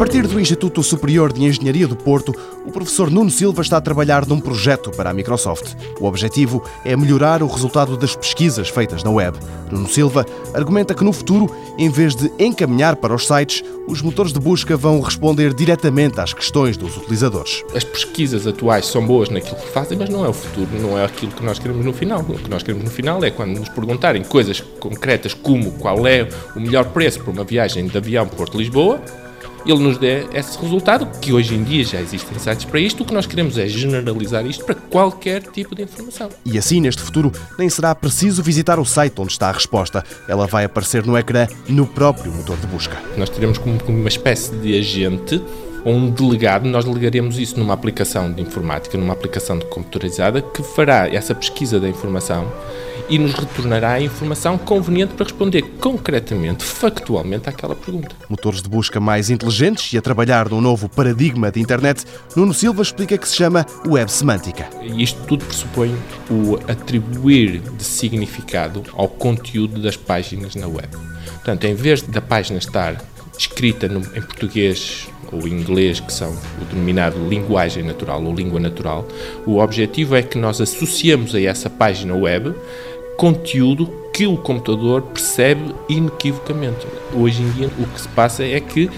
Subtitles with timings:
[0.00, 4.26] partir do Instituto Superior de Engenharia do Porto, o professor Nuno Silva está a trabalhar
[4.26, 5.74] num projeto para a Microsoft.
[6.00, 9.36] O objetivo é melhorar o resultado das pesquisas feitas na web.
[9.70, 10.24] Nuno Silva
[10.54, 14.74] argumenta que no futuro, em vez de encaminhar para os sites, os motores de busca
[14.74, 17.62] vão responder diretamente às questões dos utilizadores.
[17.76, 21.04] As pesquisas atuais são boas naquilo que fazem, mas não é o futuro, não é
[21.04, 22.20] aquilo que nós queremos no final.
[22.20, 26.26] O que nós queremos no final é quando nos perguntarem coisas concretas como qual é
[26.56, 28.98] o melhor preço para uma viagem de avião Porto-Lisboa,
[29.66, 33.06] ele nos dê esse resultado, que hoje em dia já existem sites para isto, o
[33.06, 36.28] que nós queremos é generalizar isto para qualquer tipo de informação.
[36.44, 40.04] E assim, neste futuro, nem será preciso visitar o site onde está a resposta.
[40.28, 42.96] Ela vai aparecer no ecrã, no próprio motor de busca.
[43.16, 45.42] Nós teremos como uma espécie de agente
[45.84, 50.62] ou um delegado, nós delegaremos isso numa aplicação de informática, numa aplicação de computadorizada, que
[50.62, 52.50] fará essa pesquisa da informação
[53.10, 58.14] e nos retornará a informação conveniente para responder concretamente, factualmente, àquela pergunta.
[58.28, 62.04] Motores de busca mais inteligentes e a trabalhar num novo paradigma de internet,
[62.36, 64.70] Nuno Silva explica que se chama web semântica.
[64.96, 65.94] Isto tudo pressupõe
[66.30, 70.88] o atribuir de significado ao conteúdo das páginas na web.
[71.34, 72.96] Portanto, em vez da página estar
[73.36, 79.06] escrita no, em português ou inglês, que são o denominado linguagem natural ou língua natural,
[79.46, 82.54] o objetivo é que nós associamos a essa página web
[83.16, 86.86] conteúdo que o computador percebe inequivocamente.
[87.14, 88.90] Hoje em dia, o que se passa é que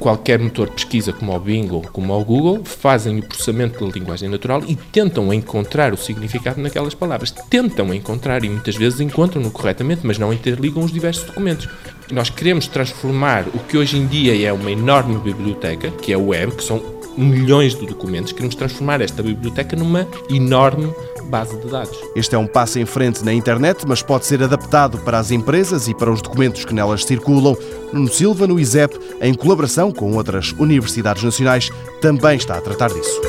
[0.00, 3.92] qualquer motor de pesquisa, como o Bing ou como o Google, fazem o processamento da
[3.92, 7.30] linguagem natural e tentam encontrar o significado naquelas palavras.
[7.30, 11.68] Tentam encontrar e muitas vezes encontram-no corretamente, mas não interligam os diversos documentos.
[12.10, 16.28] Nós queremos transformar o que hoje em dia é uma enorme biblioteca, que é o
[16.28, 20.92] web, que são milhões de documentos, queremos transformar esta biblioteca numa enorme
[21.30, 21.98] base de dados.
[22.14, 25.88] Este é um passo em frente na internet, mas pode ser adaptado para as empresas
[25.88, 27.56] e para os documentos que nelas circulam.
[27.92, 33.20] Nuno Silva, no ISEP, em colaboração com outras universidades nacionais, também está a tratar disso.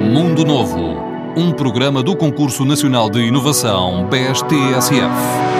[0.00, 0.96] Mundo Novo,
[1.36, 5.59] um programa do Concurso Nacional de Inovação BSTSF.